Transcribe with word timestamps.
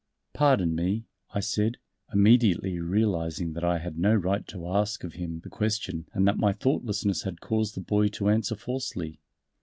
"Pardon 0.33 0.73
me," 0.73 1.05
I 1.31 1.41
said, 1.41 1.77
immediately 2.11 2.79
realizing 2.79 3.53
that 3.53 3.63
I 3.63 3.77
had 3.77 3.99
no 3.99 4.15
right 4.15 4.47
to 4.47 4.67
ask 4.67 5.03
of 5.03 5.13
him 5.13 5.41
the 5.41 5.49
question 5.51 6.07
and 6.11 6.27
that 6.27 6.39
my 6.39 6.53
thoughtlessness 6.53 7.21
had 7.21 7.39
caused 7.39 7.75
the 7.75 7.81
boy 7.81 8.07
to 8.07 8.29
answer 8.29 8.55
falsely. 8.55 9.19